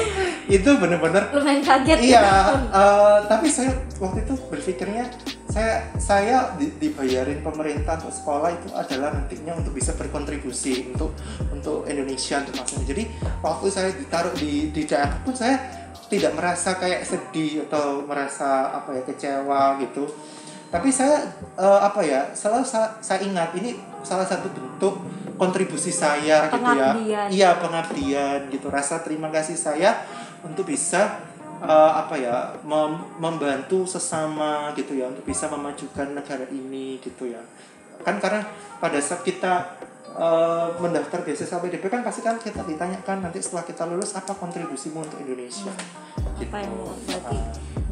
itu 0.45 0.71
benar-benar 0.77 1.33
lumayan 1.33 1.65
kaget 1.65 1.99
iya 2.05 2.21
uh, 2.69 3.25
tapi 3.25 3.49
saya 3.49 3.73
waktu 3.97 4.29
itu 4.29 4.35
berpikirnya 4.53 5.09
saya 5.55 5.87
saya 6.03 6.37
di, 6.59 6.67
dibayarin 6.83 7.39
pemerintah 7.39 7.95
untuk 8.03 8.11
sekolah 8.11 8.51
itu 8.59 8.75
adalah 8.75 9.15
nantinya 9.15 9.55
untuk 9.55 9.79
bisa 9.79 9.95
berkontribusi 9.95 10.91
untuk 10.91 11.15
untuk 11.55 11.87
Indonesia 11.87 12.43
untuk 12.43 12.59
maksudnya 12.59 12.87
jadi 12.91 13.05
waktu 13.39 13.67
saya 13.71 13.95
ditaruh 13.95 14.35
di 14.35 14.75
di 14.75 14.83
daerah 14.83 15.15
pun 15.23 15.31
saya 15.31 15.55
tidak 16.11 16.35
merasa 16.35 16.75
kayak 16.77 17.07
sedih 17.07 17.71
atau 17.71 18.03
merasa 18.03 18.75
apa 18.75 18.99
ya 18.99 19.03
kecewa 19.07 19.79
gitu. 19.81 20.05
Tapi 20.75 20.91
saya 20.91 21.23
uh, 21.55 21.87
apa 21.87 22.03
ya 22.03 22.35
selalu 22.35 22.67
saya, 22.67 22.99
saya 22.99 23.23
ingat 23.23 23.55
ini 23.55 23.79
salah 24.03 24.27
satu 24.27 24.51
bentuk 24.51 24.99
kontribusi 25.39 25.95
saya 25.95 26.51
pengabdian. 26.51 26.99
gitu 26.99 27.01
ya. 27.15 27.23
Iya 27.31 27.51
pengabdian 27.63 28.41
gitu. 28.51 28.67
Rasa 28.75 29.01
terima 29.07 29.31
kasih 29.31 29.55
saya 29.55 30.03
untuk 30.43 30.67
bisa 30.67 31.23
uh, 31.63 31.93
apa 32.01 32.15
ya 32.19 32.37
mem 32.67 32.99
membantu 33.21 33.87
sesama 33.87 34.73
gitu 34.75 34.99
ya 34.99 35.11
untuk 35.11 35.27
bisa 35.29 35.47
memajukan 35.47 36.17
negara 36.17 36.47
ini 36.51 36.99
gitu 36.99 37.31
ya 37.31 37.43
kan 38.03 38.19
karena 38.19 38.43
pada 38.83 38.99
saat 38.99 39.23
kita 39.23 39.79
uh, 40.15 40.75
mendaftar 40.79 41.23
beasiswa 41.23 41.59
PDP 41.59 41.85
kan 41.91 42.03
pasti 42.03 42.21
kan 42.23 42.39
kita 42.39 42.63
ditanyakan 42.67 43.29
nanti 43.29 43.39
setelah 43.43 43.67
kita 43.67 43.87
lulus 43.87 44.15
apa 44.15 44.35
kontribusimu 44.35 45.05
untuk 45.05 45.19
Indonesia 45.23 45.71
hmm. 45.71 46.43
gitu. 46.43 46.51
apa 46.51 46.59
yang 46.63 46.73
berarti 46.75 47.37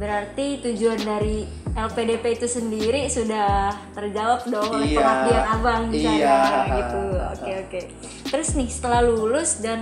berarti 0.02 0.46
tujuan 0.66 0.98
dari 0.98 1.46
LPDP 1.72 2.24
itu 2.42 2.46
sendiri 2.50 3.06
sudah 3.06 3.70
terjawab 3.94 4.44
dong 4.50 4.70
oleh 4.74 4.92
iya, 4.92 4.98
pengabdian 4.98 5.44
abang 5.46 5.82
di 5.88 5.98
sana 6.02 6.18
iya, 6.18 6.38
gitu 6.74 7.02
oke 7.06 7.32
okay, 7.38 7.54
oke 7.54 7.70
okay. 7.70 7.84
terus 8.28 8.48
nih 8.58 8.68
setelah 8.68 9.00
lulus 9.06 9.62
dan 9.62 9.80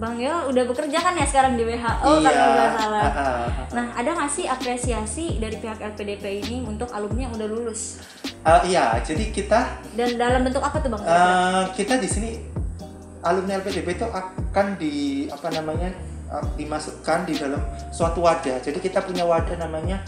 Bang 0.00 0.16
Yo 0.16 0.48
udah 0.48 0.64
bekerja 0.64 0.96
kan 0.96 1.12
ya 1.12 1.28
sekarang 1.28 1.60
di 1.60 1.64
WHO 1.68 1.76
iya. 2.24 2.32
kalau 2.32 2.52
nggak 2.56 2.72
salah. 2.72 3.04
Nah 3.76 3.86
ada 3.92 4.10
nggak 4.16 4.32
sih 4.32 4.48
apresiasi 4.48 5.36
dari 5.36 5.60
pihak 5.60 5.76
LPDP 5.76 6.40
ini 6.40 6.64
untuk 6.64 6.88
alumni 6.90 7.28
yang 7.28 7.36
udah 7.36 7.48
lulus? 7.52 8.00
Uh, 8.40 8.64
iya, 8.64 8.96
jadi 9.04 9.28
kita 9.28 9.84
dan 9.92 10.16
dalam 10.16 10.40
bentuk 10.48 10.64
apa 10.64 10.80
tuh 10.80 10.88
bang? 10.96 11.02
Uh, 11.04 11.64
kita 11.76 12.00
di 12.00 12.08
sini 12.08 12.40
alumni 13.20 13.60
LPDP 13.60 14.00
itu 14.00 14.08
akan 14.08 14.80
di 14.80 15.28
apa 15.28 15.52
namanya 15.52 15.92
uh, 16.32 16.48
dimasukkan 16.56 17.28
di 17.28 17.36
dalam 17.36 17.60
suatu 17.92 18.24
wadah. 18.24 18.56
Jadi 18.64 18.80
kita 18.80 19.04
punya 19.04 19.28
wadah 19.28 19.60
namanya 19.60 20.00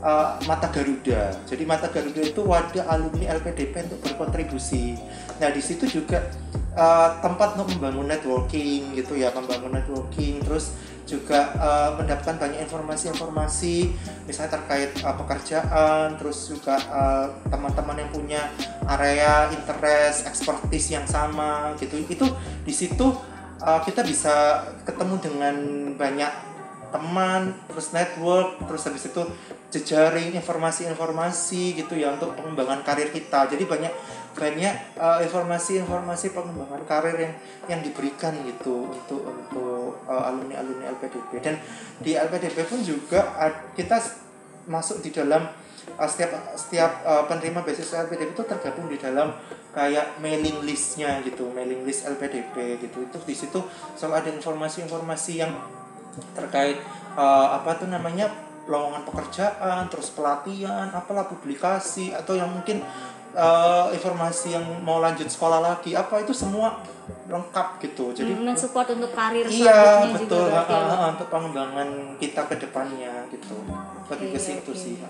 uh, 0.00 0.40
Mata 0.48 0.72
Garuda. 0.72 1.36
Jadi 1.44 1.68
Mata 1.68 1.92
Garuda 1.92 2.24
itu 2.24 2.40
wadah 2.40 2.88
alumni 2.88 3.36
LPDP 3.36 3.92
untuk 3.92 4.00
berkontribusi. 4.08 4.96
Nah 5.36 5.52
di 5.52 5.60
situ 5.60 5.84
juga 6.00 6.32
uh, 6.74 7.18
tempat 7.22 7.58
untuk 7.58 7.78
membangun 7.78 8.10
networking 8.10 8.94
gitu 8.98 9.18
ya, 9.18 9.30
membangun 9.32 9.74
networking. 9.74 10.42
Terus 10.44 10.74
juga 11.04 11.52
uh, 11.60 11.90
mendapatkan 12.00 12.40
banyak 12.40 12.64
informasi-informasi 12.64 13.92
misalnya 14.24 14.56
terkait 14.56 14.90
uh, 15.04 15.12
pekerjaan 15.12 16.16
terus 16.16 16.48
juga 16.48 16.80
uh, 16.88 17.28
teman-teman 17.52 18.00
yang 18.00 18.10
punya 18.10 18.42
area 18.88 19.52
interest 19.52 20.24
expertise 20.24 20.96
yang 20.96 21.04
sama 21.04 21.76
gitu 21.76 22.00
itu 22.00 22.24
di 22.64 22.72
situ 22.72 23.12
uh, 23.60 23.80
kita 23.84 24.00
bisa 24.00 24.64
ketemu 24.88 25.20
dengan 25.20 25.56
banyak 26.00 26.53
teman 26.94 27.50
terus 27.66 27.90
network 27.90 28.62
terus 28.70 28.86
habis 28.86 29.10
itu 29.10 29.22
jejaring 29.74 30.38
informasi-informasi 30.38 31.74
gitu 31.74 31.98
ya 31.98 32.14
untuk 32.14 32.38
pengembangan 32.38 32.86
karir 32.86 33.10
kita. 33.10 33.50
Jadi 33.50 33.66
banyak 33.66 33.90
banyak 34.38 34.74
uh, 34.94 35.18
informasi-informasi 35.26 36.30
pengembangan 36.30 36.82
karir 36.86 37.16
yang 37.18 37.34
yang 37.66 37.80
diberikan 37.82 38.38
gitu 38.46 38.86
untuk 38.86 39.26
untuk 39.26 39.98
uh, 40.06 40.30
alumni 40.30 40.62
alumni 40.62 40.94
LPDP 40.94 41.42
dan 41.42 41.58
di 41.98 42.14
LPDP 42.14 42.62
pun 42.66 42.78
juga 42.86 43.34
kita 43.74 43.98
masuk 44.70 45.02
di 45.02 45.10
dalam 45.10 45.50
uh, 45.98 46.06
setiap 46.06 46.54
setiap 46.54 47.02
uh, 47.02 47.26
penerima 47.26 47.66
beasiswa 47.66 48.06
LPDP 48.06 48.38
itu 48.38 48.44
tergabung 48.46 48.86
di 48.86 48.98
dalam 48.98 49.34
kayak 49.74 50.22
mailing 50.22 50.62
listnya 50.62 51.18
gitu 51.26 51.50
mailing 51.50 51.82
list 51.82 52.06
LPDP 52.06 52.78
gitu. 52.78 53.10
Itu 53.10 53.18
di 53.26 53.34
situ 53.34 53.58
selalu 53.98 54.14
ada 54.14 54.30
informasi-informasi 54.38 55.32
yang 55.42 55.50
terkait 56.34 56.78
uh, 57.18 57.58
apa 57.58 57.78
tuh 57.78 57.88
namanya 57.90 58.30
lowongan 58.64 59.04
pekerjaan 59.04 59.86
terus 59.92 60.12
pelatihan 60.16 60.88
apalah 60.94 61.28
publikasi 61.28 62.16
atau 62.16 62.32
yang 62.32 62.48
mungkin 62.48 62.80
uh, 63.36 63.92
informasi 63.92 64.56
yang 64.56 64.64
mau 64.80 65.04
lanjut 65.04 65.28
sekolah 65.28 65.60
lagi 65.60 65.92
apa 65.92 66.24
itu 66.24 66.32
semua 66.32 66.80
lengkap 67.28 67.82
gitu 67.84 68.16
jadi 68.16 68.32
hmm, 68.32 68.56
support 68.56 68.88
untuk 68.96 69.12
karir 69.12 69.44
iya 69.50 70.08
betul 70.16 70.48
juga 70.48 70.64
ha, 70.64 70.64
ha, 70.64 70.76
Bang? 70.88 71.12
untuk 71.18 71.28
pengembangan 71.28 71.88
kita 72.16 72.48
ke 72.48 72.56
depannya 72.56 73.28
gitu 73.28 73.56
lebih 74.08 74.28
ke 74.32 74.40
Oke, 74.40 74.46
situ 74.48 74.72
oke. 74.72 74.80
sih 74.80 74.94
ha. 75.04 75.08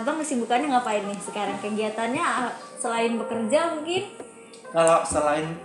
abang 0.00 0.16
kesibukannya 0.22 0.72
ngapain 0.72 1.04
nih 1.04 1.18
sekarang 1.20 1.60
kegiatannya 1.60 2.24
ah, 2.24 2.52
selain 2.80 3.20
bekerja 3.20 3.76
mungkin 3.76 4.08
kalau 4.70 5.02
selain 5.04 5.58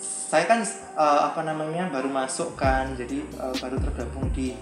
saya 0.00 0.44
kan 0.46 0.60
uh, 0.94 1.20
apa 1.28 1.44
namanya 1.44 1.90
baru 1.90 2.08
masuk 2.08 2.56
kan 2.56 2.96
jadi 2.96 3.20
uh, 3.36 3.52
baru 3.58 3.76
tergabung 3.78 4.30
di 4.32 4.54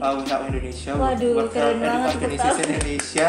uh, 0.00 0.16
Indonesia 0.48 0.92
Waduh, 0.96 1.32
World 1.36 1.52
keren 1.52 1.78
Health 1.78 1.84
banget, 1.84 2.10
Organization. 2.16 2.66
Indonesia 2.66 3.28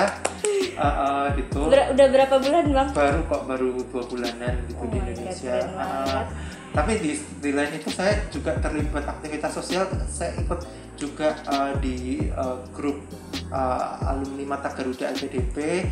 uh, 0.76 0.84
uh, 0.84 1.24
gitu 1.36 1.62
Ber- 1.68 1.90
udah 1.92 2.08
berapa 2.10 2.36
bulan 2.40 2.66
bang 2.68 2.90
baru 2.92 3.20
kok 3.28 3.42
baru 3.46 3.68
dua 3.86 4.04
bulanan 4.08 4.54
gitu 4.66 4.82
Oh 4.82 4.88
di 4.88 4.98
God, 4.98 5.08
Indonesia 5.08 5.54
Ah, 5.54 5.68
banget. 5.68 6.26
tapi 6.72 6.92
di, 6.98 7.12
di 7.44 7.52
lain 7.52 7.72
itu 7.76 7.90
saya 7.92 8.14
juga 8.32 8.52
terlibat 8.58 9.06
aktivitas 9.06 9.52
sosial 9.52 9.84
saya 10.08 10.32
ikut 10.40 10.60
juga 10.96 11.34
uh, 11.46 11.74
di 11.78 12.30
uh, 12.32 12.62
grup 12.72 13.04
uh, 13.50 14.00
alumni 14.08 14.46
Mata 14.48 14.70
Garuda 14.72 15.12
LPDP 15.12 15.86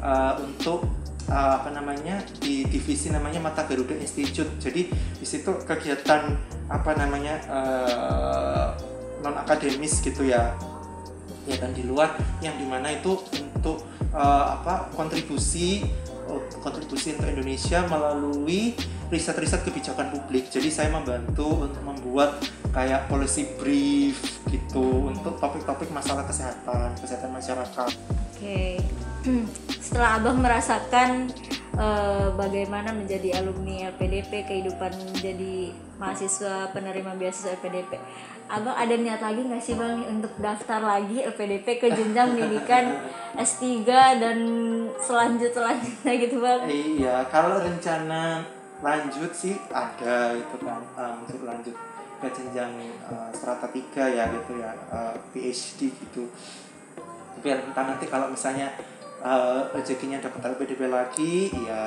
uh, 0.00 0.34
untuk 0.40 0.88
uh, 1.28 1.60
apa 1.60 1.70
namanya 1.72 2.20
di 2.40 2.64
divisi 2.68 3.08
namanya 3.12 3.40
Mata 3.40 3.64
Garuda 3.64 3.96
Institute. 3.96 4.50
Jadi 4.60 4.88
di 4.92 5.26
situ 5.26 5.50
kegiatan 5.64 6.36
apa 6.68 6.90
namanya 6.96 7.40
non 9.24 9.34
akademis 9.40 10.04
gitu 10.04 10.28
ya. 10.28 10.52
Ya 11.44 11.60
dan 11.60 11.76
di 11.76 11.84
luar 11.84 12.16
yang 12.40 12.56
di 12.56 12.64
mana 12.64 12.88
itu 12.88 13.20
untuk 13.36 13.84
uh, 14.16 14.44
apa 14.56 14.88
kontribusi 14.96 15.84
uh, 16.24 16.40
kontribusi 16.64 17.12
untuk 17.12 17.28
Indonesia 17.28 17.84
melalui 17.84 18.72
riset-riset 19.12 19.60
kebijakan 19.64 20.08
publik. 20.12 20.48
Jadi 20.48 20.72
saya 20.72 20.88
membantu 20.88 21.68
untuk 21.68 21.82
membuat 21.84 22.40
kayak 22.72 23.06
policy 23.12 23.54
brief 23.60 24.40
gitu 24.48 25.12
untuk 25.12 25.36
topik-topik 25.38 25.92
masalah 25.92 26.24
kesehatan 26.24 26.96
kesehatan 26.96 27.30
masyarakat. 27.30 27.90
Oke, 28.34 28.80
setelah 29.94 30.18
abang 30.18 30.42
merasakan 30.42 31.30
eh, 31.78 32.28
bagaimana 32.34 32.90
menjadi 32.90 33.38
alumni 33.38 33.94
LPDP, 33.94 34.42
kehidupan 34.42 34.90
menjadi 34.90 35.70
mahasiswa 36.02 36.74
penerima 36.74 37.14
beasiswa 37.14 37.54
LPDP, 37.62 38.02
abang 38.50 38.74
ada 38.74 38.90
niat 38.90 39.22
lagi 39.22 39.46
nggak 39.46 39.62
sih 39.62 39.78
bang 39.78 40.02
untuk 40.10 40.34
daftar 40.42 40.82
lagi 40.82 41.22
LPDP 41.22 41.78
ke 41.78 41.94
jenjang 41.94 42.34
pendidikan 42.34 43.06
S3 43.38 43.86
dan 44.18 44.38
selanjut 44.98 45.54
selanjutnya 45.54 46.12
gitu 46.26 46.42
bang? 46.42 46.60
iya 46.66 47.22
kalau 47.30 47.62
rencana 47.62 48.42
lanjut 48.82 49.30
sih 49.30 49.54
ada 49.70 50.34
itu 50.34 50.58
kan 50.58 50.82
uh, 50.98 51.22
untuk 51.22 51.46
lanjut 51.46 51.78
ke 52.18 52.28
jenjang 52.34 52.74
uh, 53.06 53.30
strata 53.30 53.70
3 53.70 53.78
ya 54.10 54.26
gitu 54.42 54.58
ya 54.58 54.74
uh, 54.90 55.14
PhD 55.30 55.86
gitu 55.94 56.26
tapi 57.38 57.50
entah 57.50 57.84
nanti 57.86 58.10
kalau 58.10 58.26
misalnya 58.32 58.74
uh, 59.24 59.66
rezekinya 59.72 60.20
dapat 60.20 60.54
LPDP 60.54 60.80
lagi 60.92 61.48
ya 61.64 61.80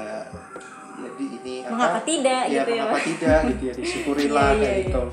ya 0.98 1.10
di 1.14 1.26
ini 1.30 1.56
Mengapa 1.70 2.02
tidak 2.02 2.50
ya 2.50 2.66
gitu 2.66 2.72
ya, 2.74 2.84
mengapa 2.84 2.98
Bang? 2.98 3.06
tidak 3.06 3.40
gitu 3.54 3.64
ya 3.64 3.74
disyukurilah 3.78 4.50
Iya, 4.50 4.58
iya, 4.58 4.62
kayak 4.66 4.76
iya. 4.76 4.86
gitu 4.90 5.04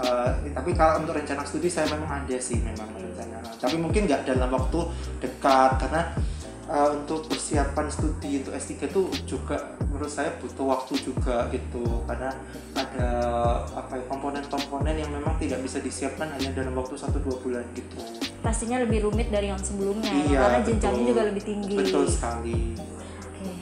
Uh, 0.00 0.32
tapi 0.56 0.72
kalau 0.72 1.04
untuk 1.04 1.12
rencana 1.12 1.44
studi 1.44 1.68
saya 1.68 1.84
memang 1.92 2.24
ada 2.24 2.38
sih 2.40 2.64
memang 2.64 2.96
rencana 2.96 3.44
tapi 3.60 3.76
mungkin 3.76 4.08
nggak 4.08 4.24
dalam 4.24 4.48
waktu 4.48 4.80
dekat 5.20 5.76
karena 5.76 6.16
uh, 6.70 6.88
untuk 6.94 7.26
persiapan 7.26 7.86
studi 7.90 8.40
untuk 8.40 8.54
S3 8.54 8.86
itu 8.86 9.02
juga 9.26 9.58
menurut 9.90 10.08
saya 10.08 10.30
butuh 10.38 10.66
waktu 10.70 10.94
juga 11.02 11.50
gitu 11.50 11.82
karena 12.06 12.30
ada 12.72 13.08
apa 13.74 13.98
ya, 13.98 14.04
komponen-komponen 14.06 14.94
yang 14.96 15.10
memang 15.10 15.34
tidak 15.36 15.60
bisa 15.60 15.82
disiapkan 15.82 16.30
hanya 16.30 16.54
dalam 16.54 16.72
waktu 16.78 16.94
1-2 16.94 17.42
bulan 17.42 17.66
gitu 17.74 17.98
Pastinya 18.40 18.80
lebih 18.80 19.04
rumit 19.04 19.28
dari 19.28 19.52
yang 19.52 19.60
sebelumnya 19.60 20.08
Iya, 20.08 20.40
karena 20.40 20.58
jenjangnya 20.64 21.04
juga 21.04 21.22
lebih 21.28 21.42
tinggi. 21.44 21.76
betul 21.76 22.08
sekali 22.08 22.72
Oke, 22.72 23.52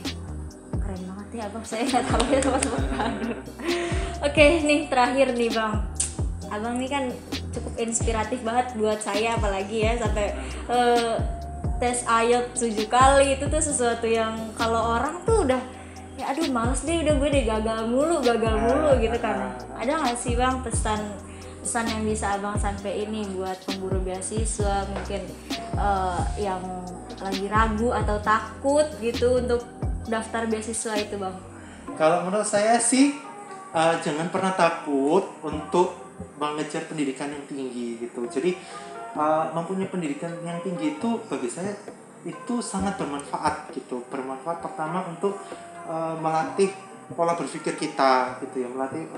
keren 0.79 1.03
banget 1.03 1.29
ya 1.35 1.43
abang. 1.51 1.65
Saya 1.71 1.83
nggak 1.83 2.05
tahu 2.07 2.23
ya 2.31 2.41
sama 2.45 2.59
baru. 2.61 3.33
Oke, 4.29 4.45
nih 4.63 4.81
terakhir 4.87 5.29
nih 5.35 5.51
bang. 5.51 5.75
Abang 6.49 6.75
nih 6.79 6.91
kan 6.91 7.05
cukup 7.51 7.73
inspiratif 7.79 8.39
banget 8.43 8.77
buat 8.77 9.01
saya 9.01 9.35
apalagi 9.35 9.83
ya 9.83 9.99
sampai 9.99 10.33
eh, 10.69 11.15
tes 11.79 12.03
IELTS 12.07 12.59
tujuh 12.59 12.87
kali 12.91 13.39
itu 13.39 13.47
tuh 13.47 13.63
sesuatu 13.63 14.07
yang 14.07 14.35
kalau 14.59 14.99
orang 14.99 15.23
tuh 15.23 15.47
udah 15.47 15.63
ya 16.19 16.35
aduh 16.35 16.51
males 16.51 16.83
deh 16.83 16.99
udah 17.07 17.15
gue 17.15 17.29
deh 17.31 17.45
gagal 17.47 17.87
mulu 17.87 18.19
gagal 18.19 18.55
mulu 18.59 18.99
gitu 18.99 19.19
kan 19.23 19.55
ada 19.79 20.03
nggak 20.03 20.19
sih 20.19 20.35
bang 20.35 20.59
pesan 20.67 20.99
pesan 21.63 21.87
yang 21.87 22.03
bisa 22.03 22.35
abang 22.35 22.59
sampai 22.59 23.07
ini 23.07 23.23
buat 23.39 23.55
pemburu 23.63 24.03
beasiswa 24.03 24.83
mungkin 24.91 25.23
eh, 25.79 26.21
yang 26.43 26.63
lagi 27.23 27.47
ragu 27.47 27.95
atau 27.95 28.19
takut 28.19 28.87
gitu 28.99 29.39
untuk 29.39 29.63
daftar 30.11 30.51
beasiswa 30.51 30.99
itu 30.99 31.15
bang 31.15 31.37
Kalau 31.95 32.27
menurut 32.27 32.47
saya 32.47 32.79
sih 32.79 33.11
uh, 33.75 33.97
jangan 34.05 34.29
pernah 34.31 34.55
takut 34.55 35.27
untuk 35.43 35.99
mengejar 36.39 36.87
pendidikan 36.87 37.31
yang 37.31 37.45
tinggi 37.47 37.99
gitu. 37.99 38.27
Jadi 38.27 38.55
mempunyai 39.51 39.91
pendidikan 39.91 40.31
yang 40.47 40.63
tinggi 40.63 40.95
itu 40.95 41.11
bagi 41.27 41.51
saya 41.51 41.75
itu 42.23 42.55
sangat 42.63 42.99
bermanfaat 42.99 43.75
gitu. 43.75 44.03
Bermanfaat 44.07 44.63
pertama 44.63 45.07
untuk 45.11 45.39
uh, 45.87 46.15
melatih 46.19 46.71
pola 47.15 47.35
berpikir 47.35 47.75
kita 47.75 48.39
gitu 48.45 48.67
ya, 48.67 48.69
melatih 48.71 49.09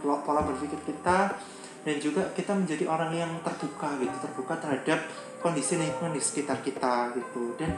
pola 0.00 0.22
pola 0.24 0.40
berpikir 0.46 0.78
kita 0.88 1.36
dan 1.82 1.96
juga 1.98 2.30
kita 2.32 2.54
menjadi 2.54 2.86
orang 2.86 3.10
yang 3.12 3.32
terbuka 3.42 3.90
gitu, 3.98 4.14
terbuka 4.22 4.54
terhadap 4.62 5.02
kondisi 5.42 5.74
lingkungan 5.76 6.14
di 6.14 6.22
sekitar 6.22 6.62
kita 6.62 7.10
gitu. 7.18 7.58
Dan 7.58 7.74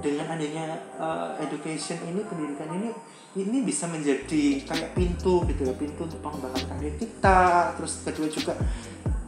dengan 0.00 0.34
adanya 0.34 0.74
uh, 0.98 1.38
education 1.38 2.02
ini 2.10 2.26
pendidikan 2.26 2.66
ini 2.74 2.90
ini 3.34 3.66
bisa 3.66 3.86
menjadi 3.90 4.62
kayak 4.66 4.94
pintu 4.94 5.42
gitu 5.46 5.66
ya 5.66 5.74
pintu 5.74 6.06
untuk 6.06 6.18
pengembangan 6.22 6.66
karir 6.70 6.94
kita 6.98 7.74
terus 7.78 8.02
kedua 8.02 8.26
juga 8.30 8.54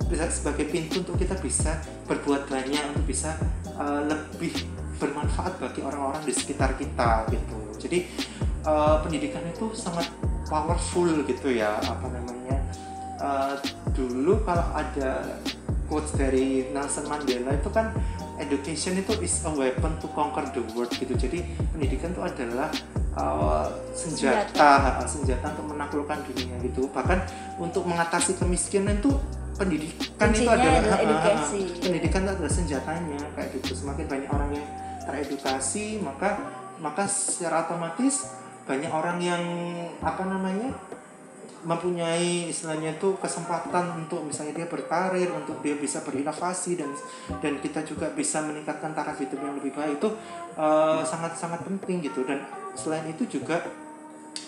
bisa 0.07 0.31
sebagai 0.31 0.67
pintu 0.71 1.03
untuk 1.03 1.19
kita 1.19 1.35
bisa 1.43 1.83
berbuat 2.07 2.47
banyak 2.47 2.83
untuk 2.95 3.05
bisa 3.11 3.35
uh, 3.77 4.07
lebih 4.07 4.55
bermanfaat 4.97 5.61
bagi 5.61 5.85
orang-orang 5.85 6.23
di 6.25 6.33
sekitar 6.33 6.79
kita 6.79 7.29
gitu. 7.29 7.59
Jadi 7.77 7.99
uh, 8.65 9.03
pendidikan 9.05 9.45
itu 9.45 9.71
sangat 9.77 10.09
powerful 10.49 11.11
gitu 11.27 11.49
ya 11.53 11.77
apa 11.83 12.07
namanya. 12.09 12.59
Uh, 13.17 13.55
dulu 13.97 14.41
kalau 14.45 14.67
ada 14.77 15.41
quotes 15.89 16.13
dari 16.15 16.69
Nelson 16.73 17.09
Mandela 17.09 17.55
itu 17.55 17.71
kan 17.73 17.93
education 18.37 19.01
itu 19.01 19.17
is 19.25 19.41
a 19.49 19.51
weapon 19.53 19.97
to 20.01 20.09
conquer 20.13 20.45
the 20.53 20.63
world 20.73 20.93
gitu. 20.93 21.13
Jadi 21.17 21.45
pendidikan 21.73 22.13
itu 22.13 22.23
adalah 22.23 22.69
uh, 23.17 23.69
senjata 23.93 25.05
senjata. 25.05 25.05
senjata 25.09 25.47
untuk 25.57 25.67
menaklukkan 25.77 26.19
dunia 26.29 26.57
gitu. 26.65 26.89
Bahkan 26.93 27.19
untuk 27.61 27.89
mengatasi 27.89 28.37
kemiskinan 28.37 29.01
itu 29.01 29.17
pendidikan 29.57 30.29
Kuncinya 30.31 30.37
itu 30.37 30.51
adalah, 30.53 30.81
adalah 30.81 30.97
uh, 30.97 31.01
uh, 31.01 31.05
edukasi. 31.05 31.61
pendidikan 31.81 32.21
itu 32.23 32.33
adalah 32.37 32.53
senjatanya 32.53 33.21
kayak 33.35 33.49
gitu. 33.61 33.73
Semakin 33.73 34.07
banyak 34.07 34.31
orang 34.31 34.51
yang 34.53 34.67
teredukasi 35.07 35.87
maka 36.03 36.31
maka 36.77 37.09
secara 37.09 37.65
otomatis 37.65 38.29
banyak 38.67 38.91
orang 38.91 39.19
yang 39.23 39.43
apa 40.03 40.23
namanya 40.27 40.75
mempunyai 41.67 42.55
istilahnya 42.55 42.95
itu 42.95 43.19
kesempatan 43.19 44.07
untuk 44.07 44.23
misalnya 44.23 44.63
dia 44.63 44.69
berkarir 44.71 45.27
untuk 45.35 45.59
dia 45.67 45.75
bisa 45.75 45.99
berinovasi 46.07 46.79
dan 46.79 46.95
dan 47.43 47.59
kita 47.59 47.83
juga 47.83 48.07
bisa 48.15 48.39
meningkatkan 48.47 48.95
taraf 48.95 49.19
hidup 49.19 49.43
yang 49.43 49.59
lebih 49.59 49.75
baik. 49.75 49.99
Itu 49.99 50.15
eh, 50.55 51.03
sangat 51.03 51.35
sangat 51.35 51.67
penting 51.67 52.07
gitu. 52.07 52.23
Dan 52.23 52.47
selain 52.79 53.11
itu 53.11 53.27
juga 53.27 53.67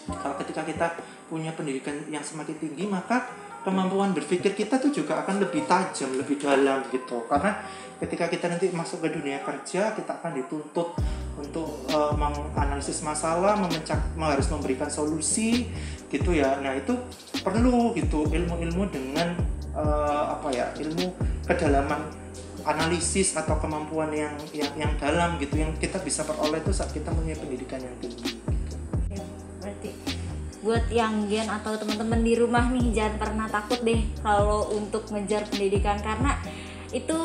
kalau 0.06 0.38
ketika 0.38 0.62
kita 0.62 0.86
punya 1.26 1.50
pendidikan 1.58 1.98
yang 2.06 2.22
semakin 2.22 2.54
tinggi 2.56 2.86
maka 2.86 3.26
kemampuan 3.66 4.14
berpikir 4.14 4.54
kita 4.54 4.78
tuh 4.78 4.94
juga 4.94 5.22
akan 5.24 5.42
lebih 5.42 5.66
tajam 5.66 6.14
lebih 6.14 6.38
dalam 6.38 6.82
gitu. 6.90 7.26
Karena 7.26 7.58
ketika 7.98 8.30
kita 8.30 8.46
nanti 8.50 8.70
masuk 8.70 9.02
ke 9.06 9.08
dunia 9.14 9.42
kerja 9.42 9.94
kita 9.94 10.22
akan 10.22 10.38
dituntut 10.38 10.94
untuk 11.38 11.86
uh, 11.90 12.14
menganalisis 12.14 13.02
masalah 13.02 13.58
memecah 13.58 13.98
harus 14.18 14.46
memberikan 14.50 14.90
solusi 14.90 15.70
gitu 16.10 16.34
ya. 16.34 16.58
Nah 16.62 16.74
itu 16.74 16.94
perlu 17.42 17.94
gitu 17.94 18.26
ilmu-ilmu 18.26 18.84
dengan 18.90 19.38
uh, 19.78 20.34
apa 20.34 20.48
ya 20.50 20.66
ilmu 20.78 21.14
kedalaman 21.46 22.10
analisis 22.68 23.32
atau 23.32 23.56
kemampuan 23.56 24.12
yang 24.12 24.34
yang 24.52 24.68
yang 24.76 24.92
dalam 25.00 25.40
gitu 25.40 25.56
yang 25.56 25.72
kita 25.80 25.96
bisa 26.04 26.20
peroleh 26.26 26.60
itu 26.60 26.68
saat 26.74 26.92
kita 26.92 27.08
punya 27.08 27.32
pendidikan 27.38 27.80
yang 27.80 27.96
tinggi 28.02 28.27
buat 30.68 30.84
yang 30.92 31.24
gen 31.32 31.48
atau 31.48 31.80
teman-teman 31.80 32.20
di 32.20 32.36
rumah 32.36 32.68
nih 32.68 32.92
jangan 32.92 33.16
pernah 33.16 33.46
takut 33.48 33.80
deh 33.80 34.04
kalau 34.20 34.68
untuk 34.76 35.08
ngejar 35.08 35.48
pendidikan 35.48 35.96
karena 36.04 36.36
itu 36.92 37.16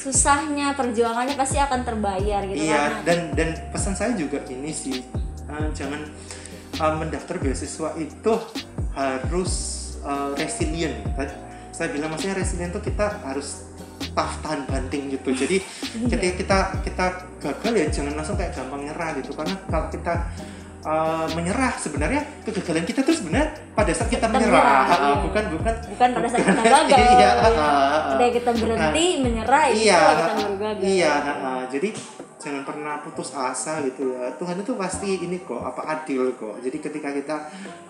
susahnya 0.00 0.72
perjuangannya 0.72 1.36
pasti 1.36 1.60
akan 1.60 1.84
terbayar 1.84 2.40
gitu 2.48 2.64
iya 2.64 2.80
karena 2.80 2.98
dan 3.04 3.20
dan 3.36 3.48
pesan 3.68 3.92
saya 3.92 4.16
juga 4.16 4.40
ini 4.48 4.72
sih 4.72 5.04
uh, 5.52 5.68
jangan 5.76 6.08
uh, 6.80 6.94
mendaftar 6.96 7.36
beasiswa 7.36 7.92
itu 8.00 8.32
harus 8.96 9.52
uh, 10.00 10.32
resilient 10.40 11.04
Tadi 11.12 11.34
saya 11.76 11.92
bilang 11.92 12.16
maksudnya 12.16 12.40
resilient 12.40 12.72
itu 12.72 12.80
kita 12.92 13.20
harus 13.28 13.68
tough 14.12 14.34
tahan 14.42 14.64
banting 14.68 15.12
gitu. 15.12 15.32
Jadi 15.46 15.62
ketika 16.08 16.32
kita 16.36 16.58
kita 16.84 17.06
gagal 17.40 17.72
ya 17.76 17.86
jangan 17.88 18.12
langsung 18.20 18.36
kayak 18.36 18.52
gampang 18.56 18.84
nyerah 18.88 19.16
gitu. 19.16 19.32
Karena 19.32 19.56
kalau 19.68 19.86
kita 19.88 20.14
uh, 20.84 21.26
menyerah 21.36 21.72
sebenarnya 21.76 22.22
kegagalan 22.44 22.84
kita 22.88 23.00
tuh 23.04 23.14
sebenarnya 23.16 23.52
pada 23.76 23.92
saat 23.92 24.08
kita 24.08 24.26
Kita 24.28 24.32
menyerah, 24.32 24.64
menyerah, 24.64 24.86
uh, 24.86 25.00
iya. 25.00 25.14
bukan 25.24 25.44
bukan 25.56 25.74
bukan 25.96 26.08
pada 26.16 26.26
saat 26.28 26.40
kita 26.44 26.62
gagal 26.68 26.98
iya, 27.00 27.16
ya. 27.20 27.30
uh, 27.32 27.46
uh, 27.48 28.00
Ketika 28.16 28.30
kita 28.36 28.50
berhenti 28.56 29.06
menyerah 29.20 29.64
itu 29.68 29.82
iya, 29.84 30.00
kita 30.00 30.32
baru 30.36 30.54
gagal 30.56 30.84
Iya, 30.86 31.12
ha-ha. 31.14 31.52
jadi 31.68 31.88
jangan 32.40 32.64
pernah 32.64 33.04
putus 33.04 33.36
asa 33.36 33.84
gitu 33.84 34.16
ya. 34.16 34.32
Tuhan 34.40 34.64
itu 34.64 34.72
pasti 34.74 35.20
ini 35.20 35.44
kok, 35.44 35.60
apa 35.60 35.84
adil 35.84 36.32
kok. 36.32 36.56
Jadi 36.64 36.80
ketika 36.80 37.12
kita 37.12 37.36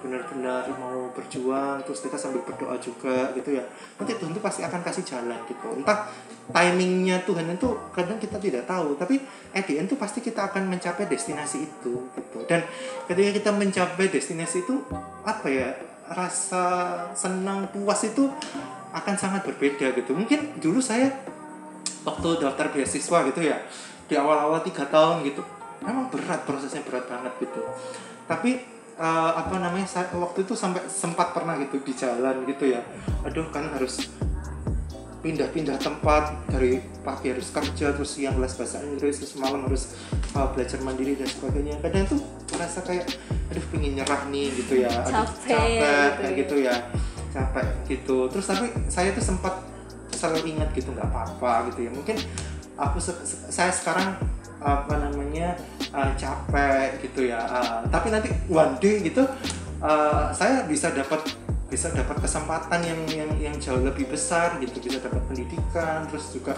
benar-benar 0.02 0.66
mau 0.74 1.06
berjuang, 1.14 1.86
terus 1.86 2.02
kita 2.02 2.18
sambil 2.18 2.42
berdoa 2.42 2.74
juga 2.82 3.30
gitu 3.38 3.54
ya. 3.54 3.64
Nanti 3.96 4.18
Tuhan 4.18 4.34
itu 4.34 4.42
pasti 4.42 4.66
akan 4.66 4.82
kasih 4.82 5.06
jalan 5.06 5.38
gitu. 5.46 5.70
Entah 5.78 6.10
timingnya 6.50 7.22
Tuhan 7.22 7.46
itu 7.46 7.70
kadang 7.94 8.18
kita 8.18 8.42
tidak 8.42 8.66
tahu, 8.66 8.98
tapi 8.98 9.22
at 9.54 9.70
the 9.70 9.78
itu 9.78 9.94
pasti 9.94 10.18
kita 10.18 10.50
akan 10.50 10.66
mencapai 10.66 11.06
destinasi 11.06 11.70
itu 11.70 12.10
gitu. 12.18 12.38
Dan 12.50 12.66
ketika 13.06 13.30
kita 13.30 13.50
mencapai 13.54 14.10
destinasi 14.10 14.66
itu 14.66 14.82
apa 15.22 15.46
ya? 15.46 15.70
Rasa 16.10 17.06
senang 17.14 17.70
puas 17.70 18.02
itu 18.02 18.26
akan 18.90 19.14
sangat 19.14 19.46
berbeda 19.46 19.94
gitu. 19.94 20.10
Mungkin 20.10 20.58
dulu 20.58 20.82
saya 20.82 21.06
waktu 22.02 22.28
daftar 22.42 22.72
beasiswa 22.74 23.18
gitu 23.30 23.40
ya 23.44 23.60
di 24.10 24.18
awal-awal 24.18 24.58
tiga 24.66 24.82
tahun 24.90 25.22
gitu. 25.22 25.46
Memang 25.86 26.10
berat 26.10 26.42
prosesnya 26.42 26.82
berat 26.82 27.06
banget 27.06 27.30
gitu. 27.38 27.62
Tapi 28.26 28.58
eh, 28.98 29.32
apa 29.38 29.54
namanya 29.62 29.86
saya 29.86 30.10
waktu 30.18 30.42
itu 30.42 30.58
sampai 30.58 30.82
sempat 30.90 31.30
pernah 31.30 31.54
gitu 31.62 31.78
di 31.78 31.94
jalan 31.94 32.42
gitu 32.50 32.74
ya. 32.74 32.82
Aduh 33.22 33.46
kan 33.54 33.70
harus 33.70 34.10
pindah-pindah 35.20 35.76
tempat 35.76 36.32
dari 36.48 36.80
pagi 37.04 37.28
harus 37.28 37.52
kerja 37.52 37.92
terus 37.92 38.16
siang 38.16 38.40
kelas 38.40 38.56
bahasa 38.56 38.80
Inggris 38.80 39.20
terus 39.20 39.36
malam 39.36 39.68
harus 39.68 39.92
uh, 40.32 40.48
belajar 40.50 40.80
mandiri 40.80 41.14
dan 41.14 41.28
sebagainya. 41.28 41.76
Kadang 41.84 42.08
tuh 42.08 42.20
merasa 42.56 42.80
kayak 42.82 43.06
aduh 43.52 43.64
pengen 43.70 44.00
nyerah 44.00 44.22
nih 44.32 44.48
gitu 44.58 44.74
ya. 44.80 44.92
Aduh, 45.06 45.28
Capek 45.28 45.46
capek 45.46 45.60
gitu 45.70 45.84
kayak 45.84 46.32
ya. 46.32 46.40
gitu 46.40 46.56
ya. 46.56 46.74
Capek 47.30 47.66
gitu. 47.86 48.18
Terus 48.32 48.46
tapi 48.48 48.66
saya 48.88 49.08
tuh 49.14 49.24
sempat 49.24 49.54
selalu 50.10 50.56
ingat 50.56 50.68
gitu 50.76 50.92
nggak 50.92 51.08
apa-apa 51.08 51.72
gitu 51.72 51.88
ya. 51.88 51.90
Mungkin 51.92 52.16
aku 52.80 52.96
se- 52.96 53.20
saya 53.52 53.68
sekarang 53.68 54.16
apa 54.60 54.92
namanya 54.96 55.56
uh, 55.92 56.12
capek 56.16 57.04
gitu 57.04 57.28
ya. 57.28 57.44
Uh, 57.44 57.84
tapi 57.92 58.08
nanti 58.08 58.32
one 58.48 58.76
day 58.80 59.04
gitu 59.04 59.28
uh, 59.84 60.32
saya 60.32 60.64
bisa 60.64 60.92
dapat 60.92 61.20
bisa 61.68 61.92
dapat 61.94 62.18
kesempatan 62.18 62.82
yang 62.82 63.00
yang 63.12 63.30
yang 63.38 63.54
jauh 63.60 63.80
lebih 63.84 64.08
besar 64.08 64.56
gitu. 64.64 64.80
Bisa 64.80 64.98
dapat 65.04 65.20
pendidikan 65.28 66.08
terus 66.08 66.32
juga 66.32 66.56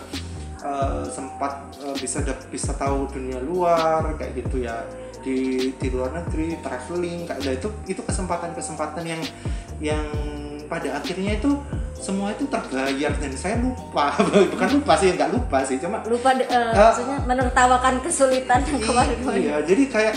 uh, 0.62 1.04
sempat 1.10 1.74
uh, 1.82 1.94
bisa 1.98 2.22
bisa 2.50 2.70
tahu 2.78 3.10
dunia 3.10 3.42
luar 3.42 4.14
kayak 4.18 4.46
gitu 4.46 4.62
ya. 4.62 4.86
Di 5.22 5.70
di 5.78 5.88
luar 5.90 6.10
negeri 6.10 6.58
traveling 6.58 7.30
kayak 7.30 7.40
nah, 7.46 7.54
itu 7.54 7.68
itu 7.86 8.02
kesempatan 8.02 8.50
kesempatan 8.58 9.04
yang 9.06 9.22
yang 9.78 10.06
pada 10.66 10.98
akhirnya 10.98 11.38
itu 11.38 11.62
semua 12.02 12.28
itu 12.28 12.44
terbayar 12.44 13.14
dan 13.14 13.32
saya 13.32 13.56
lupa 13.56 14.10
bukan 14.52 14.68
lupa 14.74 14.92
sih 14.94 15.14
nggak 15.14 15.30
lupa 15.30 15.62
sih 15.62 15.78
cuma 15.78 16.02
lupa 16.04 16.34
eh, 16.34 16.50
Ah. 16.50 16.90
maksudnya 16.90 17.18
menertawakan 17.22 18.02
kesulitan 18.02 18.58
yang 18.60 18.82
kemarin-kemarin 18.82 19.38
Iya, 19.40 19.56
jadi 19.62 19.82
kayak 19.86 20.14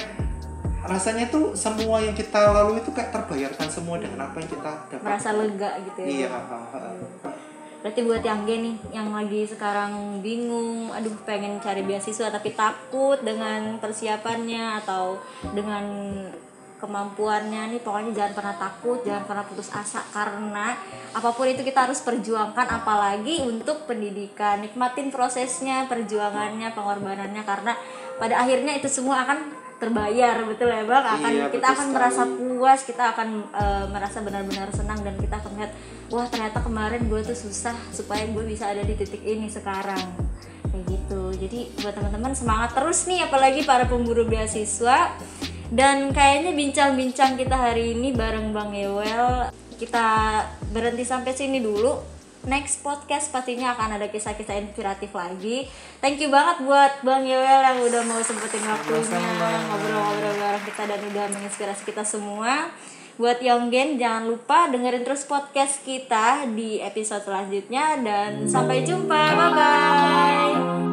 rasanya 0.83 1.25
tuh 1.27 1.53
semua 1.55 1.97
yang 1.97 2.13
kita 2.13 2.37
lalui 2.51 2.77
itu 2.77 2.89
kayak 2.89 3.09
terbayarkan 3.09 3.67
semua 3.67 3.97
dengan 3.97 4.21
apa 4.23 4.37
yang 4.37 4.49
kita 4.49 4.71
dapat. 4.87 5.01
merasa 5.01 5.29
lega 5.31 5.69
gitu 5.83 5.99
ya 5.99 6.07
Iya. 6.25 6.29
Berarti 7.79 8.01
buat 8.01 8.21
yang 8.21 8.41
gen 8.43 8.61
nih, 8.63 8.75
yang 8.91 9.13
lagi 9.13 9.45
sekarang 9.45 9.93
bingung, 10.19 10.89
aduh 10.89 11.13
pengen 11.21 11.61
cari 11.61 11.85
beasiswa 11.85 12.33
tapi 12.33 12.49
takut 12.51 13.21
dengan 13.21 13.77
persiapannya 13.77 14.81
atau 14.81 15.21
dengan 15.53 15.85
kemampuannya 16.75 17.71
nih 17.75 17.81
pokoknya 17.81 18.11
jangan 18.11 18.33
pernah 18.35 18.55
takut, 18.59 18.99
jangan 19.01 19.23
pernah 19.23 19.43
putus 19.47 19.71
asa 19.71 20.03
karena 20.11 20.75
apa 21.15 21.29
pun 21.31 21.47
itu 21.47 21.63
kita 21.63 21.87
harus 21.87 22.03
perjuangkan 22.03 22.67
apalagi 22.67 23.43
untuk 23.47 23.87
pendidikan. 23.87 24.59
Nikmatin 24.59 25.09
prosesnya, 25.09 25.87
perjuangannya, 25.87 26.75
pengorbanannya 26.75 27.43
karena 27.47 27.73
pada 28.19 28.43
akhirnya 28.43 28.75
itu 28.75 28.87
semua 28.91 29.23
akan 29.23 29.63
terbayar 29.75 30.39
betul 30.47 30.71
ya 30.71 30.87
bang 30.87 31.03
akan 31.03 31.31
Iya, 31.35 31.45
kita 31.51 31.67
akan 31.67 31.87
sekali. 31.91 31.95
merasa 31.99 32.21
puas 32.23 32.79
kita 32.87 33.03
akan 33.11 33.27
eh, 33.51 33.85
merasa 33.91 34.17
benar-benar 34.23 34.71
senang 34.71 35.03
dan 35.03 35.19
kita 35.19 35.35
akan 35.35 35.51
melihat 35.51 35.71
wah 36.07 36.23
ternyata 36.31 36.63
kemarin 36.63 37.03
gue 37.11 37.19
tuh 37.27 37.35
susah 37.35 37.75
supaya 37.91 38.23
gue 38.23 38.43
bisa 38.47 38.71
ada 38.71 38.87
di 38.87 38.95
titik 38.95 39.19
ini 39.27 39.51
sekarang 39.51 40.15
kayak 40.71 40.83
gitu 40.87 41.21
jadi 41.35 41.59
buat 41.83 41.91
teman-teman 41.91 42.31
semangat 42.31 42.71
terus 42.71 43.03
nih 43.03 43.27
apalagi 43.27 43.67
para 43.67 43.83
pemburu 43.83 44.23
beasiswa 44.23 45.11
dan 45.73 46.13
kayaknya 46.13 46.53
bincang-bincang 46.53 47.37
kita 47.39 47.55
hari 47.57 47.97
ini 47.97 48.13
bareng 48.13 48.53
bang 48.53 48.71
Yewel 48.73 49.49
kita 49.75 50.07
berhenti 50.71 51.03
sampai 51.03 51.35
sini 51.35 51.59
dulu 51.59 52.15
next 52.45 52.85
podcast 52.85 53.33
pastinya 53.33 53.73
akan 53.73 53.97
ada 53.97 54.07
kisah-kisah 54.09 54.61
inspiratif 54.61 55.11
lagi. 55.11 55.65
Thank 55.99 56.21
you 56.21 56.29
banget 56.29 56.61
buat 56.63 57.01
Bang 57.01 57.25
Yewel 57.25 57.61
yang 57.65 57.81
udah 57.81 58.01
mau 58.05 58.21
sempetin 58.21 58.61
waktunya 58.63 59.17
ngobrol-ngobrol 59.65 60.33
bareng 60.37 60.65
kita 60.65 60.83
dan 60.85 60.99
udah 61.01 61.25
menginspirasi 61.33 61.83
kita 61.83 62.05
semua. 62.05 62.69
Buat 63.15 63.39
Yonggen 63.39 63.95
jangan 63.95 64.27
lupa 64.27 64.67
dengerin 64.67 65.07
terus 65.07 65.23
podcast 65.23 65.79
kita 65.87 66.51
di 66.51 66.83
episode 66.83 67.23
selanjutnya 67.23 67.95
dan 68.03 68.45
sampai 68.45 68.83
jumpa. 68.83 69.21
Bye 69.33 69.51
bye. 69.55 70.84